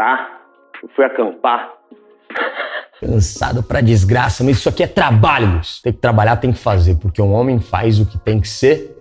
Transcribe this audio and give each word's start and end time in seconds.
Tá? 0.00 0.40
Eu 0.82 0.88
fui 0.96 1.04
acampar. 1.04 1.74
Cansado 2.98 3.62
pra 3.62 3.82
desgraça, 3.82 4.42
mas 4.42 4.56
isso 4.56 4.66
aqui 4.70 4.82
é 4.82 4.86
trabalho. 4.86 5.56
Luiz. 5.56 5.82
Tem 5.82 5.92
que 5.92 5.98
trabalhar, 5.98 6.38
tem 6.38 6.52
que 6.52 6.58
fazer, 6.58 6.94
porque 6.94 7.20
um 7.20 7.34
homem 7.34 7.60
faz 7.60 8.00
o 8.00 8.06
que 8.06 8.16
tem 8.16 8.40
que 8.40 8.48
ser 8.48 8.96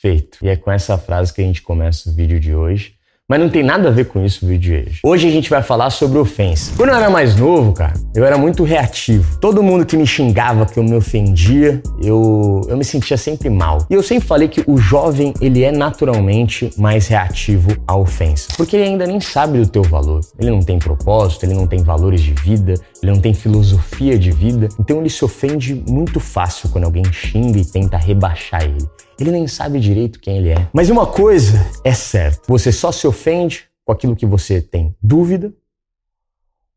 feito. 0.00 0.38
E 0.42 0.48
é 0.48 0.56
com 0.56 0.72
essa 0.72 0.98
frase 0.98 1.32
que 1.32 1.40
a 1.40 1.44
gente 1.44 1.62
começa 1.62 2.10
o 2.10 2.12
vídeo 2.12 2.40
de 2.40 2.52
hoje. 2.52 2.96
Mas 3.32 3.40
não 3.40 3.48
tem 3.48 3.62
nada 3.62 3.88
a 3.88 3.90
ver 3.90 4.08
com 4.08 4.22
isso 4.22 4.44
o 4.44 4.48
vídeo 4.48 4.84
de 4.84 4.90
hoje. 4.90 5.00
Hoje 5.02 5.26
a 5.26 5.30
gente 5.30 5.48
vai 5.48 5.62
falar 5.62 5.88
sobre 5.88 6.18
ofensa. 6.18 6.70
Quando 6.76 6.90
eu 6.90 6.96
era 6.96 7.08
mais 7.08 7.34
novo, 7.34 7.72
cara, 7.72 7.94
eu 8.14 8.26
era 8.26 8.36
muito 8.36 8.62
reativo. 8.62 9.38
Todo 9.38 9.62
mundo 9.62 9.86
que 9.86 9.96
me 9.96 10.06
xingava, 10.06 10.66
que 10.66 10.78
eu 10.78 10.84
me 10.84 10.94
ofendia, 10.94 11.82
eu, 12.02 12.60
eu 12.68 12.76
me 12.76 12.84
sentia 12.84 13.16
sempre 13.16 13.48
mal. 13.48 13.86
E 13.88 13.94
eu 13.94 14.02
sempre 14.02 14.28
falei 14.28 14.48
que 14.48 14.62
o 14.66 14.76
jovem, 14.76 15.32
ele 15.40 15.64
é 15.64 15.72
naturalmente 15.72 16.70
mais 16.76 17.06
reativo 17.06 17.74
à 17.88 17.96
ofensa. 17.96 18.48
Porque 18.54 18.76
ele 18.76 18.84
ainda 18.84 19.06
nem 19.06 19.18
sabe 19.18 19.60
do 19.60 19.66
teu 19.66 19.82
valor. 19.82 20.20
Ele 20.38 20.50
não 20.50 20.60
tem 20.60 20.78
propósito, 20.78 21.46
ele 21.46 21.54
não 21.54 21.66
tem 21.66 21.82
valores 21.82 22.20
de 22.20 22.34
vida, 22.34 22.74
ele 23.02 23.12
não 23.12 23.18
tem 23.18 23.32
filosofia 23.32 24.18
de 24.18 24.30
vida. 24.30 24.68
Então 24.78 24.98
ele 24.98 25.08
se 25.08 25.24
ofende 25.24 25.82
muito 25.88 26.20
fácil 26.20 26.68
quando 26.68 26.84
alguém 26.84 27.10
xinga 27.10 27.58
e 27.58 27.64
tenta 27.64 27.96
rebaixar 27.96 28.62
ele. 28.62 28.86
Ele 29.18 29.30
nem 29.30 29.46
sabe 29.46 29.78
direito 29.78 30.18
quem 30.20 30.38
ele 30.38 30.50
é. 30.50 30.68
Mas 30.72 30.90
uma 30.90 31.06
coisa 31.06 31.64
é 31.84 31.92
certa: 31.92 32.42
você 32.46 32.72
só 32.72 32.90
se 32.90 33.06
ofende 33.06 33.64
com 33.84 33.92
aquilo 33.92 34.16
que 34.16 34.26
você 34.26 34.60
tem 34.60 34.94
dúvida 35.02 35.52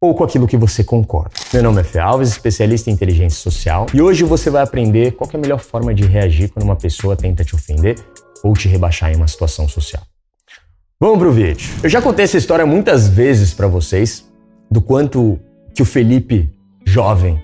ou 0.02 0.13
com 0.13 0.23
aquilo 0.23 0.48
que 0.48 0.57
você 0.57 0.84
concorda. 0.84 1.31
Meu 1.53 1.63
nome 1.63 1.81
é 1.81 1.84
Fê 1.84 1.99
Alves, 1.99 2.29
especialista 2.29 2.90
em 2.90 2.93
inteligência 2.93 3.40
social, 3.40 3.88
e 3.93 4.02
hoje 4.02 4.23
você 4.23 4.49
vai 4.49 4.62
aprender 4.62 5.13
qual 5.13 5.29
é 5.34 5.38
a 5.38 5.40
melhor 5.40 5.59
forma 5.59 5.93
de 5.93 6.03
reagir 6.05 6.49
quando 6.49 6.63
uma 6.63 6.76
pessoa 6.76 7.16
tenta 7.16 7.43
te 7.43 7.55
ofender 7.55 7.95
ou 8.43 8.54
te 8.54 8.67
rebaixar 8.67 9.12
em 9.12 9.15
uma 9.15 9.27
situação 9.27 9.67
social. 9.67 10.04
Vamos 10.99 11.20
pro 11.20 11.31
vídeo. 11.31 11.67
Eu 11.84 11.90
já 11.90 12.02
contei 12.02 12.26
essa 12.26 12.38
história 12.38 12.65
muitas 12.65 13.07
vezes 13.07 13.54
para 13.54 13.67
vocês 13.67 14.26
do 14.70 14.81
quanto 14.81 15.40
que 15.73 15.81
o 15.81 15.85
Felipe 15.85 16.49
jovem 16.85 17.43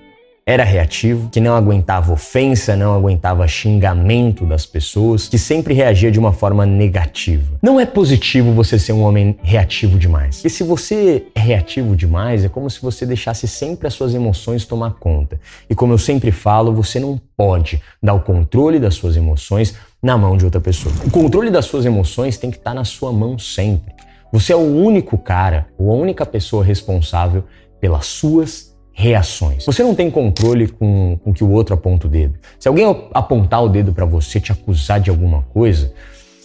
era 0.52 0.64
reativo, 0.64 1.30
que 1.30 1.40
não 1.40 1.56
aguentava 1.56 2.12
ofensa, 2.12 2.76
não 2.76 2.94
aguentava 2.94 3.48
xingamento 3.48 4.44
das 4.44 4.66
pessoas, 4.66 5.26
que 5.26 5.38
sempre 5.38 5.72
reagia 5.72 6.10
de 6.10 6.18
uma 6.18 6.32
forma 6.32 6.66
negativa. 6.66 7.58
Não 7.62 7.80
é 7.80 7.86
positivo 7.86 8.52
você 8.52 8.78
ser 8.78 8.92
um 8.92 9.02
homem 9.02 9.34
reativo 9.42 9.98
demais. 9.98 10.44
E 10.44 10.50
se 10.50 10.62
você 10.62 11.24
é 11.34 11.40
reativo 11.40 11.96
demais, 11.96 12.44
é 12.44 12.50
como 12.50 12.68
se 12.68 12.82
você 12.82 13.06
deixasse 13.06 13.48
sempre 13.48 13.86
as 13.86 13.94
suas 13.94 14.14
emoções 14.14 14.66
tomar 14.66 14.92
conta. 14.92 15.40
E 15.70 15.74
como 15.74 15.94
eu 15.94 15.98
sempre 15.98 16.30
falo, 16.30 16.74
você 16.74 17.00
não 17.00 17.18
pode 17.34 17.80
dar 18.02 18.12
o 18.12 18.20
controle 18.20 18.78
das 18.78 18.94
suas 18.94 19.16
emoções 19.16 19.74
na 20.02 20.18
mão 20.18 20.36
de 20.36 20.44
outra 20.44 20.60
pessoa. 20.60 20.94
O 21.06 21.10
controle 21.10 21.50
das 21.50 21.64
suas 21.64 21.86
emoções 21.86 22.36
tem 22.36 22.50
que 22.50 22.58
estar 22.58 22.74
na 22.74 22.84
sua 22.84 23.10
mão 23.10 23.38
sempre. 23.38 23.94
Você 24.30 24.52
é 24.52 24.56
o 24.56 24.60
único 24.60 25.16
cara, 25.16 25.66
ou 25.78 25.90
a 25.90 25.94
única 25.94 26.26
pessoa 26.26 26.62
responsável 26.62 27.44
pelas 27.80 28.04
suas 28.06 28.71
reações. 28.92 29.64
Você 29.64 29.82
não 29.82 29.94
tem 29.94 30.10
controle 30.10 30.68
com 30.68 31.18
o 31.24 31.32
que 31.32 31.42
o 31.42 31.50
outro 31.50 31.74
aponta 31.74 32.06
o 32.06 32.10
dedo. 32.10 32.34
Se 32.58 32.68
alguém 32.68 32.84
apontar 33.12 33.62
o 33.62 33.68
dedo 33.68 33.92
para 33.92 34.04
você, 34.04 34.40
te 34.40 34.52
acusar 34.52 35.00
de 35.00 35.10
alguma 35.10 35.42
coisa, 35.52 35.92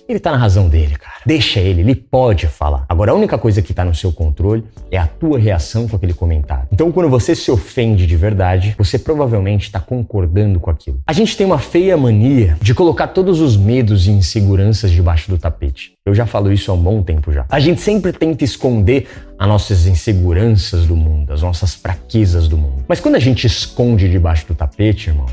ele 0.08 0.20
tá 0.20 0.32
na 0.32 0.38
razão 0.38 0.70
dele, 0.70 0.96
cara. 0.96 1.18
Deixa 1.26 1.60
ele, 1.60 1.82
ele 1.82 1.96
pode 1.96 2.48
falar. 2.48 2.86
Agora, 2.88 3.12
a 3.12 3.16
única 3.16 3.38
coisa 3.38 3.62
que 3.62 3.74
tá 3.74 3.84
no 3.84 3.94
seu 3.94 4.12
controle 4.12 4.64
é 4.90 4.98
a 4.98 5.06
tua 5.06 5.38
reação 5.38 5.88
com 5.88 5.96
aquele 5.96 6.14
comentário. 6.14 6.68
Então, 6.72 6.92
quando 6.92 7.10
você 7.10 7.36
se 7.36 7.52
ofende 7.52 8.08
de 8.08 8.16
verdade, 8.16 8.76
você 8.78 8.98
provavelmente 8.98 9.64
está 9.64 9.80
concordando 9.80 10.60
com 10.60 10.70
aquilo. 10.70 11.00
A 11.06 11.14
gente 11.14 11.36
tem 11.36 11.46
uma 11.46 11.60
feia 11.60 11.98
mania 11.98 12.58
de 12.62 12.74
colocar 12.74 13.08
todos 13.08 13.42
os 13.42 13.58
medos 13.58 14.08
e 14.08 14.12
inseguranças 14.12 14.92
debaixo 14.92 15.30
do 15.30 15.38
tapete. 15.38 15.94
Eu 16.06 16.16
já 16.16 16.26
falo 16.26 16.52
isso 16.52 16.72
há 16.72 16.74
um 16.74 16.82
bom 16.82 17.04
tempo 17.04 17.34
já. 17.34 17.46
A 17.50 17.60
gente 17.60 17.82
sempre 17.82 18.14
tenta 18.14 18.46
esconder 18.46 19.08
as 19.38 19.48
nossas 19.48 19.86
inseguranças 19.86 20.86
do 20.86 20.96
mundo, 20.96 21.34
as 21.34 21.42
nossas 21.42 21.76
fraquezas 21.76 22.48
do 22.48 22.58
mundo. 22.58 22.86
Mas 22.88 23.00
quando 23.00 23.16
a 23.16 23.20
gente 23.20 23.46
esconde 23.46 24.10
debaixo 24.10 24.48
do 24.48 24.56
tapete, 24.56 25.10
irmão, 25.10 25.26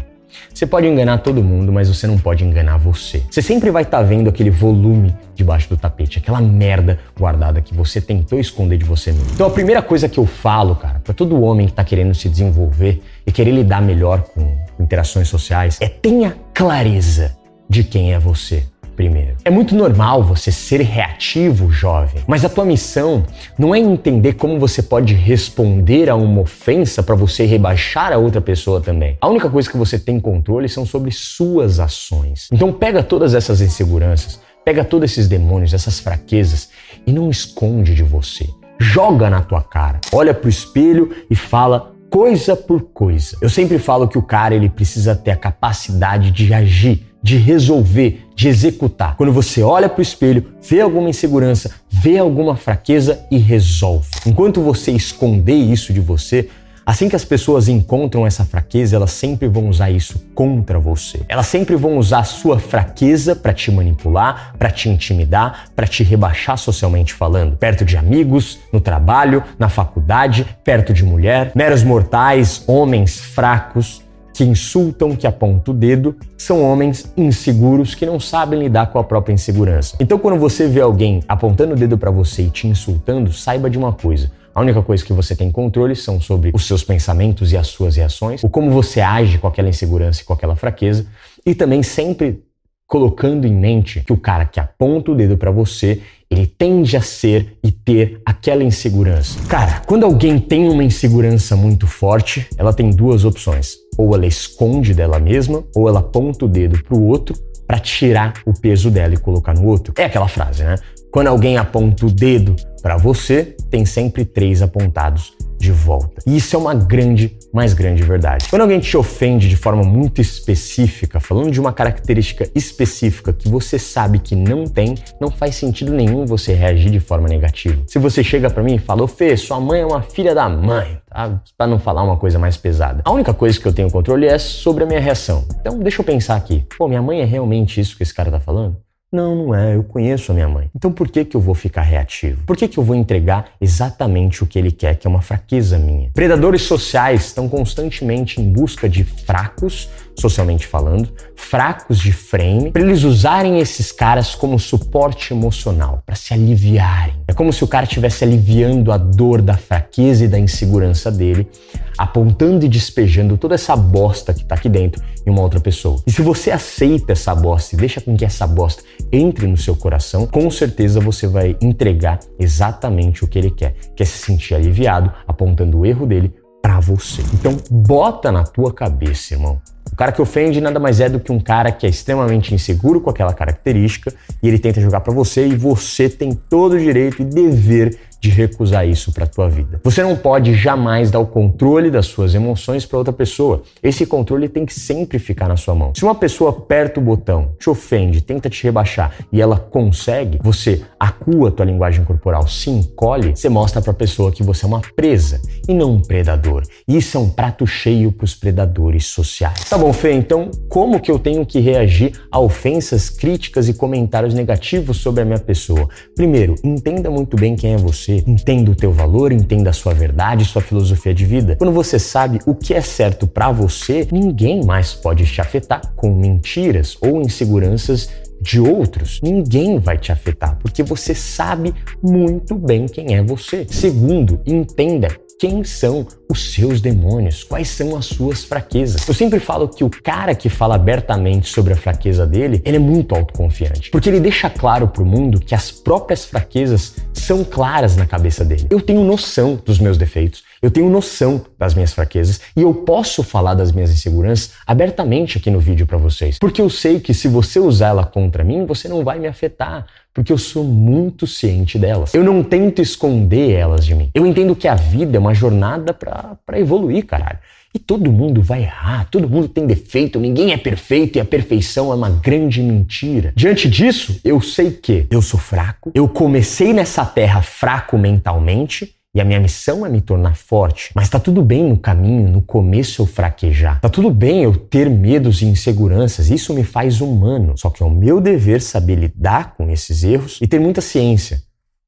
você 0.55 0.66
pode 0.66 0.86
enganar 0.86 1.19
todo 1.19 1.42
mundo, 1.42 1.72
mas 1.72 1.88
você 1.88 2.06
não 2.06 2.16
pode 2.16 2.44
enganar 2.44 2.76
você. 2.76 3.22
Você 3.28 3.42
sempre 3.42 3.72
vai 3.72 3.82
estar 3.82 3.98
tá 3.98 4.03
vendo 4.04 4.31
aquele 4.31 4.50
volume 4.50 5.12
debaixo 5.34 5.69
do 5.69 5.76
tapete, 5.76 6.19
aquela 6.19 6.41
merda 6.41 7.00
guardada 7.19 7.60
que 7.60 7.75
você 7.75 8.00
tentou 8.00 8.38
esconder 8.38 8.78
de 8.78 8.84
você 8.84 9.10
mesmo. 9.10 9.26
Então 9.34 9.48
a 9.48 9.50
primeira 9.50 9.82
coisa 9.82 10.09
que 10.09 10.19
eu 10.19 10.26
falo, 10.26 10.76
cara, 10.76 11.00
para 11.00 11.12
todo 11.12 11.42
homem 11.42 11.66
que 11.66 11.72
está 11.72 11.82
querendo 11.82 12.15
se 12.15 12.28
desenvolver 12.28 13.03
e 13.26 13.32
querer 13.32 13.50
lidar 13.50 13.82
melhor 13.82 14.22
com 14.22 14.56
interações 14.78 15.26
sociais, 15.26 15.76
é 15.81 15.88
tenha 15.88 16.37
clareza 16.54 17.36
de 17.69 17.82
quem 17.82 18.12
é 18.12 18.19
você 18.19 18.65
primeiro. 18.94 19.37
É 19.44 19.50
muito 19.50 19.75
normal 19.75 20.22
você 20.22 20.50
ser 20.50 20.81
reativo, 20.81 21.71
jovem, 21.71 22.22
mas 22.27 22.44
a 22.44 22.49
tua 22.49 22.65
missão 22.65 23.25
não 23.59 23.75
é 23.75 23.78
entender 23.78 24.34
como 24.34 24.59
você 24.59 24.82
pode 24.82 25.15
responder 25.15 26.09
a 26.09 26.15
uma 26.16 26.41
ofensa 26.41 27.03
para 27.03 27.15
você 27.15 27.44
rebaixar 27.44 28.12
a 28.12 28.19
outra 28.19 28.41
pessoa 28.41 28.81
também. 28.81 29.16
A 29.21 29.28
única 29.28 29.49
coisa 29.50 29.71
que 29.71 29.77
você 29.77 29.99
tem 29.99 30.19
controle 30.21 30.69
são 30.69 30.87
sobre 30.87 31.10
suas 31.10 31.81
ações. 31.81 32.49
Então 32.53 32.72
pega 32.72 33.03
todas 33.03 33.34
essas 33.34 33.60
inseguranças, 33.60 34.41
pega 34.65 34.84
todos 34.84 35.10
esses 35.10 35.28
demônios, 35.28 35.75
essas 35.75 36.00
fraquezas 36.00 36.71
e 37.06 37.12
não 37.12 37.31
esconde 37.31 37.94
de 37.94 38.03
você. 38.03 38.49
Joga 38.78 39.31
na 39.31 39.41
tua 39.41 39.62
cara. 39.62 40.00
Olha 40.12 40.34
pro 40.34 40.49
espelho 40.49 41.15
e 41.31 41.37
fala 41.37 41.93
coisa 42.10 42.54
por 42.54 42.83
coisa. 42.83 43.37
Eu 43.41 43.49
sempre 43.49 43.78
falo 43.78 44.09
que 44.09 44.19
o 44.19 44.22
cara 44.22 44.54
ele 44.54 44.69
precisa 44.69 45.15
ter 45.15 45.33
a 45.33 45.37
capacidade 45.37 46.31
de 46.31 46.54
agir 46.54 47.13
de 47.24 47.38
resolver, 47.38 48.26
de 48.36 48.48
executar. 48.48 49.16
Quando 49.16 49.32
você 49.32 49.62
olha 49.62 49.88
para 49.88 50.00
o 50.00 50.02
espelho, 50.02 50.44
vê 50.60 50.82
alguma 50.82 51.08
insegurança, 51.08 51.70
vê 51.88 52.18
alguma 52.18 52.54
fraqueza 52.54 53.24
e 53.30 53.38
resolve. 53.38 54.08
Enquanto 54.26 54.60
você 54.60 54.92
esconder 54.92 55.54
isso 55.54 55.90
de 55.90 56.00
você, 56.00 56.50
Assim 56.86 57.08
que 57.08 57.16
as 57.16 57.24
pessoas 57.24 57.66
encontram 57.66 58.26
essa 58.26 58.44
fraqueza, 58.44 58.96
elas 58.96 59.10
sempre 59.10 59.48
vão 59.48 59.70
usar 59.70 59.90
isso 59.90 60.22
contra 60.34 60.78
você. 60.78 61.22
Elas 61.30 61.46
sempre 61.46 61.76
vão 61.76 61.96
usar 61.96 62.18
a 62.18 62.24
sua 62.24 62.58
fraqueza 62.58 63.34
para 63.34 63.54
te 63.54 63.70
manipular, 63.70 64.54
para 64.58 64.70
te 64.70 64.91
intimidar, 64.91 65.70
para 65.74 65.86
te 65.86 66.04
rebaixar 66.04 66.58
socialmente 66.58 67.14
falando. 67.14 67.56
Perto 67.56 67.86
de 67.86 67.96
amigos, 67.96 68.58
no 68.70 68.80
trabalho, 68.80 69.42
na 69.58 69.70
faculdade, 69.70 70.46
perto 70.62 70.92
de 70.92 71.02
mulher, 71.02 71.52
meros 71.54 71.82
mortais, 71.82 72.62
homens 72.66 73.18
fracos, 73.18 74.03
que 74.34 74.43
insultam, 74.43 75.15
que 75.15 75.28
apontam 75.28 75.72
o 75.72 75.77
dedo, 75.77 76.17
são 76.37 76.61
homens 76.61 77.11
inseguros 77.17 77.95
que 77.95 78.05
não 78.05 78.19
sabem 78.19 78.59
lidar 78.59 78.89
com 78.89 78.99
a 78.99 79.05
própria 79.05 79.33
insegurança. 79.33 79.97
Então, 80.00 80.19
quando 80.19 80.39
você 80.39 80.67
vê 80.67 80.81
alguém 80.81 81.22
apontando 81.28 81.75
o 81.75 81.77
dedo 81.77 81.97
para 81.97 82.11
você 82.11 82.43
e 82.43 82.50
te 82.50 82.67
insultando, 82.67 83.33
saiba 83.33 83.71
de 83.71 83.78
uma 83.78 83.93
coisa. 83.93 84.31
A 84.53 84.61
única 84.61 84.83
coisa 84.83 85.05
que 85.05 85.12
você 85.12 85.37
tem 85.37 85.50
controle 85.50 85.95
são 85.95 86.21
sobre 86.21 86.50
os 86.53 86.67
seus 86.67 86.83
pensamentos 86.83 87.53
e 87.53 87.56
as 87.56 87.69
suas 87.69 87.97
reações, 87.97 88.43
o 88.43 88.49
como 88.49 88.71
você 88.71 89.00
age 89.00 89.39
com 89.39 89.47
aquela 89.47 89.69
insegurança 89.69 90.22
e 90.22 90.25
com 90.25 90.33
aquela 90.33 90.56
fraqueza, 90.56 91.06
e 91.47 91.55
também 91.55 91.83
sempre 91.83 92.43
colocando 92.87 93.47
em 93.47 93.55
mente 93.55 94.01
que 94.01 94.12
o 94.12 94.16
cara 94.16 94.45
que 94.45 94.61
aponta 94.61 95.12
o 95.12 95.15
dedo 95.15 95.37
para 95.39 95.51
você, 95.51 96.03
ele 96.34 96.47
tende 96.47 96.97
a 96.97 97.00
ser 97.00 97.56
e 97.62 97.71
ter 97.71 98.21
aquela 98.27 98.62
insegurança. 98.62 99.39
Cara, 99.49 99.81
quando 99.87 100.05
alguém 100.05 100.39
tem 100.39 100.69
uma 100.69 100.84
insegurança 100.84 101.56
muito 101.56 101.87
forte, 101.87 102.47
ela 102.59 102.72
tem 102.72 102.91
duas 102.91 103.25
opções. 103.25 103.77
Ou 103.97 104.15
ela 104.15 104.27
esconde 104.27 104.93
dela 104.93 105.19
mesma, 105.19 105.65
ou 105.75 105.89
ela 105.89 106.00
aponta 106.00 106.45
o 106.45 106.49
dedo 106.49 106.83
pro 106.83 107.00
outro 107.00 107.34
para 107.67 107.78
tirar 107.78 108.34
o 108.45 108.53
peso 108.53 108.91
dela 108.91 109.15
e 109.15 109.19
colocar 109.19 109.55
no 109.55 109.65
outro. 109.67 109.95
É 109.97 110.05
aquela 110.05 110.28
frase, 110.28 110.65
né? 110.65 110.77
Quando 111.11 111.28
alguém 111.28 111.56
aponta 111.56 112.06
o 112.06 112.11
dedo 112.11 112.56
para 112.83 112.97
você, 112.97 113.56
tem 113.71 113.87
sempre 113.87 114.25
três 114.25 114.61
apontados 114.61 115.33
de 115.64 115.72
volta. 115.72 116.22
E 116.26 116.36
isso 116.36 116.54
é 116.54 116.58
uma 116.58 116.75
grande, 116.75 117.36
mais 117.52 117.72
grande 117.72 118.02
verdade. 118.02 118.47
Quando 118.48 118.62
alguém 118.62 118.78
te 118.78 118.97
ofende 118.97 119.48
de 119.48 119.56
forma 119.56 119.82
muito 119.82 120.20
específica, 120.20 121.19
falando 121.19 121.50
de 121.50 121.58
uma 121.58 121.72
característica 121.72 122.48
específica 122.54 123.32
que 123.32 123.48
você 123.48 123.78
sabe 123.78 124.19
que 124.19 124.36
não 124.36 124.64
tem, 124.64 124.94
não 125.20 125.30
faz 125.30 125.56
sentido 125.56 125.92
nenhum 125.92 126.26
você 126.26 126.53
reagir 126.53 126.91
de 126.91 127.00
forma 127.00 127.26
negativa. 127.28 127.82
Se 127.86 127.98
você 127.98 128.22
chega 128.22 128.50
para 128.50 128.62
mim 128.62 128.74
e 128.74 128.78
fala, 128.78 129.03
ô 129.03 129.06
Fê, 129.06 129.36
sua 129.36 129.59
mãe 129.59 129.80
é 129.80 129.86
uma 129.86 130.03
filha 130.03 130.34
da 130.34 130.48
mãe, 130.48 130.98
tá? 131.09 131.41
Pra 131.56 131.66
não 131.66 131.78
falar 131.78 132.03
uma 132.03 132.16
coisa 132.16 132.39
mais 132.39 132.56
pesada. 132.56 133.03
A 133.04 133.10
única 133.10 133.33
coisa 133.33 133.59
que 133.59 133.66
eu 133.66 133.72
tenho 133.72 133.91
controle 133.91 134.27
é 134.27 134.39
sobre 134.39 134.84
a 134.84 134.86
minha 134.86 135.00
reação. 135.00 135.44
Então 135.60 135.78
deixa 135.78 136.00
eu 136.00 136.04
pensar 136.04 136.36
aqui. 136.36 136.65
Pô, 136.77 136.86
minha 136.86 137.03
mãe 137.03 137.21
é 137.21 137.24
realmente 137.24 137.80
isso 137.80 137.97
que 137.97 138.03
esse 138.03 138.12
cara 138.12 138.30
tá 138.30 138.39
falando? 138.39 138.84
Não, 139.15 139.37
não 139.37 139.55
é. 139.55 139.77
Eu 139.77 139.84
conheço 139.84 140.33
a 140.33 140.34
minha 140.34 140.49
mãe. 140.49 140.69
Então 140.75 140.91
por 140.91 141.09
que, 141.09 141.25
que 141.25 141.37
eu 141.37 141.41
vou 141.41 141.55
ficar 141.55 141.83
reativo? 141.83 142.43
Por 142.45 142.57
que, 142.57 142.66
que 142.66 142.77
eu 142.77 142.83
vou 142.83 142.97
entregar 142.97 143.47
exatamente 143.61 144.43
o 144.43 144.47
que 144.47 144.59
ele 144.59 144.72
quer, 144.72 144.97
que 144.97 145.07
é 145.07 145.11
uma 145.11 145.22
fraqueza 145.22 145.78
minha? 145.78 146.11
Predadores 146.13 146.63
sociais 146.63 147.27
estão 147.27 147.49
constantemente 147.49 148.41
em 148.41 148.53
busca 148.53 148.89
de 148.89 149.05
fracos, 149.05 149.89
socialmente 150.19 150.66
falando, 150.66 151.13
fracos 151.37 151.99
de 152.01 152.13
frame, 152.13 152.72
para 152.72 152.83
eles 152.83 153.05
usarem 153.05 153.61
esses 153.61 153.93
caras 153.93 154.34
como 154.34 154.59
suporte 154.59 155.33
emocional, 155.33 156.03
para 156.05 156.16
se 156.16 156.34
aliviarem. 156.34 157.15
É 157.28 157.33
como 157.33 157.53
se 157.53 157.63
o 157.63 157.69
cara 157.69 157.84
estivesse 157.84 158.25
aliviando 158.25 158.91
a 158.91 158.97
dor 158.97 159.41
da 159.41 159.57
fraqueza 159.57 160.25
e 160.25 160.28
da 160.28 160.39
insegurança 160.39 161.11
dele, 161.11 161.49
apontando 161.97 162.65
e 162.65 162.69
despejando 162.69 163.37
toda 163.37 163.55
essa 163.55 163.77
bosta 163.77 164.34
que 164.34 164.45
tá 164.45 164.57
aqui 164.57 164.69
dentro 164.69 165.03
em 165.25 165.31
uma 165.31 165.43
outra 165.43 165.61
pessoa. 165.61 166.03
E 166.07 166.11
se 166.11 166.22
você 166.22 166.51
aceita 166.51 167.13
essa 167.13 167.34
bosta 167.34 167.75
e 167.75 167.78
deixa 167.78 168.01
com 168.01 168.16
que 168.16 168.25
essa 168.25 168.47
bosta 168.47 168.83
entre 169.12 169.47
no 169.47 169.56
seu 169.56 169.77
coração, 169.77 170.27
com 170.27 170.51
certeza 170.51 171.01
você 171.01 171.27
vai 171.27 171.56
entregar 171.60 172.21
exatamente 172.39 173.24
o 173.24 173.28
que 173.28 173.39
ele 173.39 173.51
quer, 173.51 173.74
que 173.95 174.03
é 174.03 174.06
se 174.06 174.18
sentir 174.18 174.54
aliviado, 174.54 175.12
apontando 175.27 175.78
o 175.78 175.86
erro 175.86 176.06
dele 176.06 176.33
para 176.62 176.80
você. 176.80 177.22
Então, 177.34 177.56
bota 177.71 178.33
na 178.33 178.45
tua 178.45 178.72
cabeça, 178.72 179.34
irmão. 179.34 179.60
O 179.92 179.97
cara 179.97 180.13
que 180.13 180.21
ofende 180.21 180.60
nada 180.60 180.81
mais 180.81 181.01
é 181.01 181.09
do 181.09 181.21
que 181.21 181.31
um 181.31 181.39
cara 181.39 181.71
que 181.71 181.86
é 181.86 181.89
extremamente 181.89 182.54
inseguro 182.54 183.01
com 183.01 183.10
aquela 183.10 183.33
característica 183.33 184.13
e 184.42 184.48
ele 184.48 184.59
tenta 184.59 184.81
jogar 184.81 185.01
para 185.01 185.13
você 185.13 185.47
e 185.47 185.54
você 185.54 186.09
tem 186.09 186.33
todo 186.33 186.75
o 186.75 186.78
direito 186.78 187.22
e 187.22 187.25
dever 187.25 187.98
de 188.25 188.31
recusar 188.31 188.89
isso 188.89 189.13
para 189.13 189.27
tua 189.27 189.51
vida. 189.51 189.83
Você 189.84 190.03
não 190.03 190.16
pode 190.16 190.54
jamais 190.54 191.10
dar 191.10 191.19
o 191.19 191.27
controle 191.27 191.91
das 191.91 192.07
suas 192.07 192.34
emoções 192.34 192.86
para 192.86 192.97
outra 192.97 193.13
pessoa. 193.13 193.63
Esse 193.83 194.07
controle 194.07 194.48
tem 194.48 194.65
que 194.65 194.72
sempre 194.72 195.19
ficar 195.19 195.47
na 195.47 195.59
sua 195.59 195.75
mão. 195.75 195.92
Se 195.95 196.04
uma 196.04 196.15
pessoa 196.15 196.48
aperta 196.48 196.98
o 196.98 197.03
botão, 197.03 197.51
te 197.59 197.69
ofende, 197.69 198.22
tenta 198.22 198.48
te 198.48 198.65
rebaixar 198.65 199.13
e 199.30 199.42
ela 199.42 199.59
consegue, 199.59 200.39
você 200.42 200.83
acua 200.98 201.51
tua 201.51 201.66
linguagem 201.66 202.03
corporal, 202.03 202.48
se 202.48 202.71
encolhe, 202.71 203.37
você 203.37 203.51
mostra 203.51 203.83
para 203.83 203.91
a 203.91 203.95
pessoa 203.95 204.33
que 204.33 204.42
você 204.42 204.65
é 204.65 204.69
uma 204.69 204.80
presa 204.97 205.42
e 205.69 205.75
não 205.75 205.92
um 205.92 206.01
predador. 206.01 206.63
Isso 206.89 207.19
é 207.19 207.21
um 207.21 207.28
prato 207.28 207.66
cheio 207.66 208.10
para 208.10 208.25
os 208.25 208.34
predadores 208.34 209.04
sociais. 209.04 209.71
Tá 209.74 209.78
bom, 209.78 209.92
Fê, 209.92 210.12
então 210.12 210.53
como 210.68 211.00
que 211.00 211.10
eu 211.10 211.18
tenho 211.18 211.44
que 211.44 211.59
reagir 211.59 212.12
a 212.30 212.38
ofensas, 212.38 213.10
críticas 213.10 213.68
e 213.68 213.74
comentários 213.74 214.32
negativos 214.32 214.98
sobre 214.98 215.22
a 215.22 215.24
minha 215.24 215.41
pessoa? 215.41 215.88
Primeiro, 216.15 216.54
entenda 216.62 217.10
muito 217.10 217.36
bem 217.36 217.56
quem 217.56 217.74
é 217.74 217.76
você 217.76 218.22
entenda 218.24 218.71
o 218.71 218.76
teu 218.76 218.92
valor, 218.92 219.32
entenda 219.32 219.71
a 219.71 219.72
sua 219.72 219.92
verdade, 219.92 220.44
sua 220.44 220.62
filosofia 220.62 221.12
de 221.12 221.26
vida. 221.26 221.56
Quando 221.56 221.72
você 221.72 221.98
sabe 221.98 222.38
o 222.47 222.54
que 222.54 222.72
é 222.72 222.80
certo 222.80 223.26
para 223.26 223.50
você, 223.50 224.06
ninguém 224.12 224.65
mais 224.65 224.94
pode 224.94 225.26
te 225.26 225.41
afetar 225.41 225.92
com 225.97 226.15
mentiras 226.15 226.97
ou 227.00 227.20
inseguranças 227.20 228.09
de 228.41 228.60
outros, 228.60 229.20
ninguém 229.24 229.80
vai 229.80 229.98
te 229.98 230.12
afetar, 230.12 230.56
porque 230.60 230.84
você 230.84 231.16
sabe 231.16 231.74
muito 232.00 232.54
bem 232.54 232.86
quem 232.86 233.16
é 233.16 233.22
você. 233.24 233.66
Segundo, 233.68 234.38
entenda 234.47 235.09
quem 235.39 235.65
são 235.65 236.07
os 236.28 236.53
seus 236.53 236.81
demônios, 236.81 237.42
quais 237.45 237.69
são 237.69 237.97
as 237.97 238.07
suas 238.07 238.45
fraquezas. 238.45 239.07
Eu 239.07 239.15
sempre 239.15 239.41
falo 239.41 239.69
que 239.69 239.84
o 239.84 239.91
cara 239.91 240.34
que 240.34 240.48
fala 240.48 240.75
abertamente 240.75 241.48
sobre 241.48 241.72
a 241.72 241.77
fraqueza 241.77 242.27
dele, 242.27 242.63
ele 242.65 242.77
é 242.77 242.81
muito 242.81 243.15
autoconfiante, 243.15 243.91
porque 243.91 244.09
ele 244.09 244.21
deixa 244.21 244.48
claro 244.48 244.89
para 244.89 245.03
o 245.03 245.07
mundo 245.07 245.41
que 245.41 245.54
as 245.54 245.71
próprias 245.71 246.25
fraquezas 246.25 246.95
são 247.13 247.45
claras 247.45 247.97
na 247.97 248.07
cabeça 248.07 248.45
dele. 248.45 248.66
Eu 248.71 248.81
tenho 248.81 249.04
noção 249.04 249.60
dos 249.65 249.78
meus 249.78 249.97
defeitos, 249.97 250.42
eu 250.65 250.71
tenho 250.71 250.89
noção 250.89 251.45
das 251.59 251.75
minhas 251.75 251.93
fraquezas 251.93 252.41
e 252.57 252.63
eu 252.63 252.72
posso 252.72 253.22
falar 253.22 253.53
das 253.53 253.71
minhas 253.71 253.91
inseguranças 253.91 254.53
abertamente 254.66 255.37
aqui 255.37 255.51
no 255.51 255.61
vídeo 255.61 255.87
para 255.87 255.99
vocês, 255.99 256.38
porque 256.38 256.62
eu 256.62 256.71
sei 256.71 257.00
que 257.00 257.12
se 257.12 257.28
você 257.28 257.61
usar 257.61 257.88
ela 257.88 258.07
contra 258.07 258.43
mim, 258.43 258.64
você 258.64 258.88
não 258.88 259.05
vai 259.05 259.19
me 259.19 259.26
afetar, 259.26 259.85
porque 260.14 260.33
eu 260.33 260.38
sou 260.38 260.64
muito 260.64 261.26
ciente 261.26 261.78
delas. 261.78 262.14
Eu 262.14 262.25
não 262.25 262.43
tento 262.43 262.81
esconder 262.81 263.52
elas 263.52 263.85
de 263.85 263.95
mim. 263.95 264.09
Eu 264.14 264.25
entendo 264.25 264.57
que 264.57 264.66
a 264.66 264.75
vida 264.75 265.19
é 265.19 265.21
uma 265.21 265.35
jornada 265.35 265.93
para 265.93 266.59
evoluir, 266.59 267.05
caralho. 267.05 267.40
E 267.75 267.78
todo 267.78 268.11
mundo 268.11 268.40
vai 268.40 268.62
errar, 268.62 269.07
todo 269.11 269.28
mundo 269.28 269.49
tem 269.49 269.66
defeito, 269.66 270.19
ninguém 270.19 270.52
é 270.52 270.57
perfeito 270.57 271.19
e 271.19 271.21
a 271.21 271.26
perfeição 271.26 271.93
é 271.93 271.95
uma 271.95 272.09
grande 272.09 272.62
mentira. 272.62 273.35
Diante 273.37 273.69
disso, 273.69 274.19
eu 274.25 274.40
sei 274.40 274.71
que 274.71 275.07
eu 275.11 275.21
sou 275.21 275.38
fraco, 275.38 275.90
eu 275.95 276.09
comecei 276.09 276.73
nessa 276.73 277.05
terra 277.05 277.43
fraco 277.43 277.99
mentalmente 277.99 278.95
e 279.14 279.21
a 279.21 279.25
minha 279.25 279.38
missão 279.38 279.87
é 279.87 279.88
me 279.88 280.00
tornar 280.00 280.35
forte. 280.35 280.90
Mas 280.95 281.09
tá 281.09 281.21
tudo 281.21 281.40
bem 281.43 281.62
no 281.62 281.76
caminho, 281.76 282.28
no 282.28 282.43
começo 282.43 283.02
eu 283.02 283.07
fraquejar. 283.07 283.81
Tá 283.81 283.88
tudo 283.88 284.11
bem 284.11 284.43
eu 284.43 284.57
ter 284.57 284.90
medos 284.90 285.40
e 285.40 285.47
inseguranças. 285.47 286.31
Isso 286.31 286.52
me 286.52 286.64
faz 286.64 287.00
humano. 287.00 287.55
Só 287.57 287.71
que 287.71 287.83
é 287.83 287.87
o 287.87 287.90
meu 287.90 288.21
dever 288.21 288.61
saber 288.61 288.97
lidar 288.97 289.55
com 289.57 289.71
esses 289.71 290.02
erros 290.02 290.38
e 290.43 290.49
ter 290.49 290.59
muita 290.59 290.81
ciência 290.81 291.43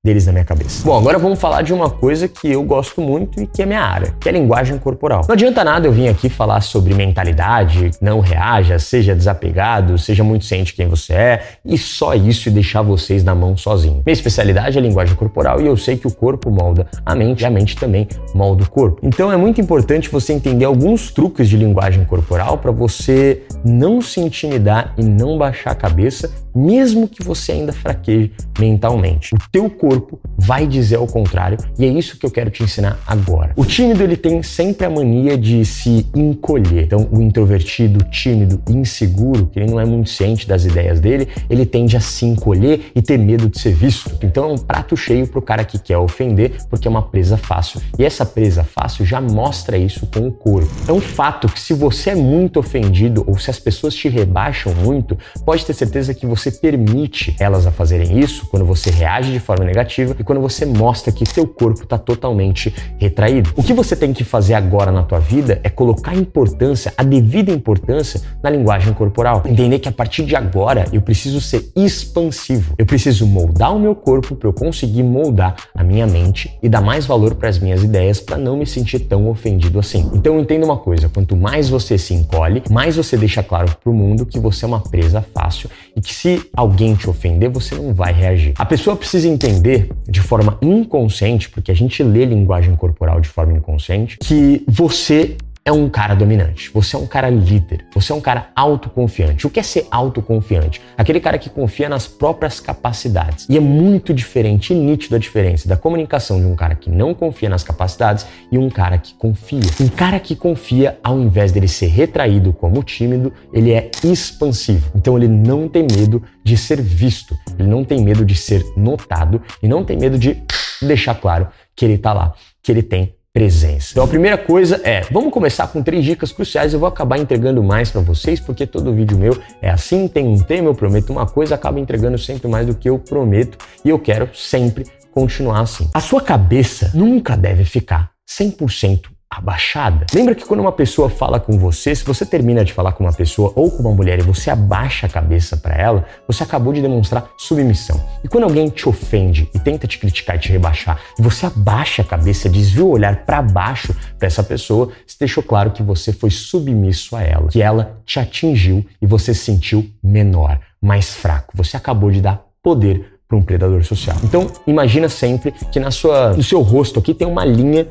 deles 0.07 0.25
na 0.25 0.33
minha 0.33 0.45
cabeça. 0.45 0.85
Bom, 0.85 0.97
agora 0.97 1.19
vamos 1.19 1.41
falar 1.41 1.63
de 1.63 1.75
uma 1.75 1.91
coisa 1.91 2.29
que 2.29 2.53
eu 2.53 2.63
gosto 2.63 3.01
muito 3.01 3.43
e 3.43 3.47
que 3.47 3.61
é 3.61 3.67
minha 3.67 3.83
área, 3.83 4.15
que 4.21 4.29
é 4.29 4.31
a 4.31 4.35
linguagem 4.35 4.79
corporal. 4.79 5.23
Não 5.27 5.33
adianta 5.33 5.65
nada 5.65 5.89
eu 5.89 5.93
vir 5.93 6.09
aqui 6.09 6.29
falar 6.29 6.61
sobre 6.61 6.95
mentalidade, 6.95 7.91
não 8.01 8.21
reaja, 8.21 8.79
seja 8.79 9.17
desapegado, 9.17 9.99
seja 9.99 10.23
muito 10.23 10.45
ciente 10.45 10.75
quem 10.75 10.87
você 10.87 11.13
é 11.13 11.43
e 11.65 11.77
só 11.77 12.15
isso 12.15 12.49
e 12.49 12.53
deixar 12.53 12.83
vocês 12.83 13.25
na 13.25 13.35
mão 13.35 13.57
sozinho. 13.57 14.03
Minha 14.07 14.13
especialidade 14.13 14.79
é 14.79 14.81
linguagem 14.81 15.17
corporal 15.17 15.61
e 15.61 15.67
eu 15.67 15.77
sei 15.77 15.97
que 15.97 16.07
o 16.07 16.11
corpo 16.11 16.51
molda 16.53 16.87
a 17.05 17.15
mente 17.15 17.41
e 17.41 17.45
a 17.45 17.51
mente 17.51 17.77
também 17.77 18.07
molda 18.33 18.63
o 18.63 18.71
corpo. 18.71 19.01
Então 19.03 19.33
é 19.33 19.37
muito 19.37 19.61
importante 19.61 20.09
você 20.09 20.33
entender 20.33 20.67
alguns 20.67 21.11
truques 21.11 21.49
de 21.49 21.57
linguagem 21.57 22.05
corporal 22.05 22.59
para 22.59 22.71
você 22.71 23.43
não 23.65 24.01
se 24.01 24.21
intimidar 24.21 24.95
e 24.97 25.03
não 25.03 25.37
baixar 25.37 25.73
a 25.73 25.75
cabeça, 25.75 26.31
mesmo 26.55 27.09
que 27.09 27.25
você 27.25 27.53
ainda 27.53 27.73
fraqueje 27.73 28.31
mentalmente. 28.59 29.35
O 29.35 29.39
teu 29.51 29.69
corpo 29.69 29.96
corpo 29.97 30.21
vai 30.39 30.67
dizer 30.67 30.97
ao 30.97 31.07
contrário, 31.07 31.59
e 31.79 31.85
é 31.85 31.89
isso 31.89 32.19
que 32.19 32.27
eu 32.27 32.31
quero 32.31 32.51
te 32.51 32.63
ensinar 32.63 33.01
agora. 33.07 33.53
O 33.57 33.65
tímido 33.65 34.03
ele 34.03 34.17
tem 34.17 34.43
sempre 34.43 34.87
a 34.87 34.91
mania 34.91 35.37
de 35.37 35.65
se 35.65 36.07
encolher. 36.15 36.85
Então, 36.85 37.09
o 37.11 37.21
introvertido, 37.21 38.05
tímido, 38.11 38.63
inseguro, 38.69 39.47
que 39.47 39.59
ele 39.59 39.71
não 39.71 39.81
é 39.81 39.85
muito 39.85 40.11
ciente 40.11 40.47
das 40.47 40.65
ideias 40.65 41.01
dele, 41.01 41.29
ele 41.49 41.65
tende 41.65 41.97
a 41.97 42.01
se 42.01 42.27
encolher 42.27 42.93
e 42.95 43.03
ter 43.03 43.19
medo 43.19 43.49
de 43.49 43.59
ser 43.59 43.75
visto. 43.75 44.17
Então, 44.23 44.51
é 44.51 44.53
um 44.53 44.59
prato 44.59 44.97
cheio 44.97 45.27
pro 45.27 45.43
cara 45.43 45.65
que 45.65 45.79
quer 45.79 45.99
ofender, 45.99 46.53
porque 46.69 46.87
é 46.87 46.91
uma 46.91 47.03
presa 47.03 47.37
fácil. 47.37 47.81
E 47.99 48.05
essa 48.05 48.25
presa 48.25 48.63
fácil 48.63 49.05
já 49.05 49.21
mostra 49.21 49.79
isso 49.79 50.07
com 50.07 50.29
o 50.29 50.33
corpo. 50.33 50.71
É 50.87 50.93
um 50.93 51.01
fato 51.01 51.49
que 51.49 51.59
se 51.59 51.73
você 51.73 52.11
é 52.11 52.15
muito 52.15 52.61
ofendido 52.61 53.25
ou 53.27 53.39
se 53.39 53.51
as 53.51 53.59
pessoas 53.59 53.95
te 53.95 54.09
rebaixam 54.09 54.73
muito, 54.75 55.19
pode 55.45 55.65
ter 55.65 55.73
certeza 55.73 56.15
que 56.15 56.27
você 56.27 56.51
permite 56.51 57.35
elas 57.41 57.67
a 57.67 57.73
fazerem 57.73 58.21
isso 58.21 58.47
quando 58.47 58.65
você 58.65 58.91
reage 58.91 59.33
de 59.33 59.41
forma 59.41 59.65
negativa 59.65 59.86
e 60.19 60.25
quando 60.25 60.41
você 60.41 60.67
mostra 60.67 61.13
que 61.13 61.25
teu 61.25 61.47
corpo 61.47 61.83
está 61.83 61.99
totalmente 61.99 62.75
retraído. 62.99 63.53
O 63.57 63.63
que 63.63 63.73
você 63.73 63.95
tem 63.95 64.13
que 64.13 64.25
fazer 64.25 64.55
agora 64.55 64.91
na 64.91 65.03
tua 65.03 65.19
vida 65.19 65.61
é 65.63 65.69
colocar 65.69 66.15
importância, 66.15 66.93
a 66.97 67.03
devida 67.03 67.51
importância 67.51 68.21
na 68.43 68.51
linguagem 68.51 68.93
corporal. 68.93 69.43
Entender 69.47 69.79
que 69.79 69.89
a 69.89 69.93
partir 69.93 70.25
de 70.25 70.35
agora 70.35 70.87
eu 70.93 71.01
preciso 71.01 71.41
ser 71.41 71.71
expansivo. 71.77 72.75
Eu 72.79 72.87
preciso 72.87 73.27
moldar 73.27 73.75
o 73.75 73.79
meu 73.79 73.95
corpo 73.95 74.35
para 74.35 74.49
eu 74.49 74.53
conseguir 74.53 75.03
moldar 75.03 75.57
a 75.75 75.85
minha 75.85 76.07
mente 76.07 76.57
e 76.63 76.69
dar 76.69 76.81
mais 76.81 77.07
valor 77.07 77.35
para 77.35 77.49
as 77.49 77.59
minhas 77.59 77.83
ideias 77.83 78.21
para 78.21 78.37
não 78.37 78.57
me 78.57 78.67
sentir 78.67 79.01
tão 79.01 79.29
ofendido 79.29 79.79
assim. 79.79 80.11
Então 80.15 80.39
entenda 80.41 80.65
uma 80.65 80.79
coisa, 80.79 81.09
quanto 81.09 81.37
mais 81.37 81.69
você 81.69 81.99
se 81.99 82.15
encolhe, 82.15 82.63
mais 82.71 82.97
você 82.97 83.17
deixa 83.17 83.43
claro 83.43 83.77
para 83.83 83.91
o 83.91 83.95
mundo 83.95 84.25
que 84.25 84.39
você 84.39 84.65
é 84.65 84.69
uma 84.69 84.81
presa 84.81 85.25
fácil 85.35 85.71
e 85.95 86.01
que 86.01 86.15
se 86.15 86.49
alguém 86.55 86.95
te 86.95 87.09
ofender, 87.09 87.51
você 87.51 87.75
não 87.75 87.93
vai 87.93 88.13
reagir. 88.13 88.55
A 88.59 88.65
pessoa 88.65 88.97
precisa 88.97 89.29
entender 89.29 89.66
de 90.09 90.21
forma 90.21 90.59
inconsciente, 90.63 91.49
porque 91.51 91.71
a 91.71 91.75
gente 91.75 92.03
lê 92.03 92.25
linguagem 92.25 92.75
corporal 92.77 93.21
de 93.21 93.29
forma 93.29 93.53
inconsciente, 93.53 94.19
que 94.19 94.65
você 94.67 95.37
é 95.67 95.73
um 95.73 95.89
cara 95.89 96.15
dominante, 96.15 96.71
você 96.73 96.95
é 96.95 96.99
um 96.99 97.09
cara 97.09 97.29
líder, 97.29 97.87
você 97.93 98.13
é 98.13 98.15
um 98.15 98.21
cara 98.21 98.51
autoconfiante. 98.55 99.49
O 99.49 99.51
que 99.51 99.59
é 99.59 99.63
ser 99.65 99.89
autoconfiante? 99.91 100.81
Aquele 100.97 101.19
cara 101.19 101.39
que 101.39 101.51
confia 101.51 101.89
nas 101.89 102.07
próprias 102.07 102.61
capacidades. 102.61 103.49
E 103.49 103.57
é 103.57 103.61
muito 103.61 104.15
diferente 104.15 104.73
e 104.73 104.77
nítido 104.77 105.17
a 105.17 105.19
diferença 105.19 105.69
da 105.69 105.77
comunicação 105.77 106.39
de 106.39 106.47
um 106.47 106.55
cara 106.55 106.77
que 106.77 106.89
não 106.89 107.13
confia 107.13 107.49
nas 107.49 107.65
capacidades 107.65 108.25
e 108.51 108.57
um 108.57 108.71
cara 108.71 108.97
que 108.97 109.13
confia. 109.15 109.59
Um 109.81 109.89
cara 109.89 110.21
que 110.21 110.37
confia, 110.37 111.01
ao 111.03 111.19
invés 111.19 111.51
dele 111.51 111.67
ser 111.67 111.89
retraído 111.89 112.53
como 112.53 112.85
tímido, 112.85 113.33
ele 113.53 113.73
é 113.73 113.91
expansivo. 114.05 114.93
Então 114.95 115.17
ele 115.17 115.27
não 115.27 115.69
tem 115.69 115.83
medo 115.83 116.23
de 116.45 116.57
ser 116.57 116.81
visto, 116.81 117.37
ele 117.59 117.69
não 117.69 117.83
tem 117.83 118.05
medo 118.05 118.25
de 118.25 118.37
ser 118.37 118.65
notado 118.77 119.43
e 119.61 119.67
não 119.67 119.85
tem 119.85 119.99
medo 119.99 120.17
de 120.17 120.41
deixar 120.81 121.17
claro 121.17 121.49
que 121.75 121.85
ele 121.85 121.99
tá 121.99 122.13
lá, 122.13 122.35
que 122.63 122.71
ele 122.71 122.85
tem 122.85 123.16
presença. 123.37 123.89
Então 123.91 124.03
a 124.03 124.09
primeira 124.09 124.39
coisa 124.39 124.81
é, 124.83 125.03
vamos 125.11 125.31
começar 125.31 125.67
com 125.67 125.83
três 125.83 126.03
dicas 126.03 126.33
cruciais, 126.33 126.73
eu 126.73 126.81
vou 126.81 126.89
acabar 126.89 127.19
entregando 127.19 127.63
mais 127.63 127.91
para 127.91 128.01
vocês, 128.01 128.41
porque 128.41 128.67
todo 128.67 128.95
vídeo 128.95 129.19
meu 129.19 129.39
é 129.61 129.69
assim, 129.69 130.09
tem 130.09 130.27
um 130.27 130.39
tema, 130.39 130.71
eu 130.71 130.75
prometo 130.75 131.11
uma 131.11 131.27
coisa, 131.27 131.55
acaba 131.55 131.79
entregando 131.79 132.17
sempre 132.17 132.49
mais 132.49 132.67
do 132.67 132.75
que 132.75 132.89
eu 132.89 132.99
prometo, 132.99 133.59
e 133.85 133.91
eu 133.91 133.99
quero 133.99 134.31
sempre 134.33 134.87
continuar 135.13 135.61
assim. 135.61 135.87
A 135.93 136.01
sua 136.01 136.23
cabeça 136.23 136.91
nunca 136.95 137.37
deve 137.37 137.67
ficar 137.67 138.11
100% 138.27 139.16
abaixada. 139.31 140.07
Lembra 140.15 140.35
que 140.35 140.45
quando 140.45 140.61
uma 140.61 140.73
pessoa 140.73 141.11
fala 141.11 141.41
com 141.41 141.59
você, 141.59 141.95
se 141.95 142.05
você 142.05 142.25
termina 142.25 142.65
de 142.65 142.73
falar 142.73 142.93
com 142.93 143.05
uma 143.05 143.13
pessoa 143.13 143.53
ou 143.57 143.71
com 143.71 143.83
uma 143.83 143.93
mulher 143.93 144.19
e 144.19 144.23
você 144.23 144.51
abaixa 144.51 145.07
a 145.07 145.11
cabeça 145.11 145.57
para 145.57 145.75
ela, 145.75 146.05
você 146.27 146.43
acabou 146.43 146.73
de 146.73 146.81
demonstrar 146.81 147.29
submissão. 147.37 148.01
E 148.23 148.29
quando 148.29 148.45
alguém 148.45 148.69
te 148.69 148.89
ofende 148.89 149.51
e 149.55 149.59
tenta 149.59 149.87
te 149.87 149.99
criticar 149.99 150.37
e 150.37 150.39
te 150.39 150.53
rebaixar, 150.53 151.01
e 151.19 151.23
você 151.23 151.47
abaixa 151.47 152.03
a 152.03 152.05
cabeça, 152.05 152.49
desvia 152.49 152.85
o 152.85 152.91
olhar 152.91 153.25
para 153.25 153.43
baixo 153.43 153.95
para 154.19 154.27
essa 154.27 154.43
pessoa, 154.43 154.91
você 155.07 155.17
deixou 155.19 155.43
claro 155.43 155.73
que 155.73 155.83
você 155.83 156.13
foi 156.13 156.31
submisso 156.31 157.17
a 157.17 157.23
ela, 157.23 157.49
que 157.49 157.61
ela 157.61 158.01
te 158.05 158.21
atingiu 158.21 158.87
e 159.03 159.07
você 159.07 159.35
se 159.35 159.45
sentiu 159.45 159.91
menor, 160.03 160.61
mais 160.81 161.15
fraco. 161.15 161.53
Você 161.57 161.77
acabou 161.77 162.11
de 162.11 162.21
dar 162.21 162.45
poder 162.63 163.16
para 163.29 163.37
um 163.37 163.43
predador 163.43 163.85
social. 163.85 164.17
Então, 164.23 164.47
imagina 164.67 165.09
sempre 165.09 165.53
que 165.73 165.81
na 165.81 165.91
sua, 165.91 166.33
no 166.33 166.43
seu 166.43 166.61
rosto 166.61 166.99
aqui 167.01 167.13
tem 167.13 167.27
uma 167.27 167.45
linha 167.45 167.89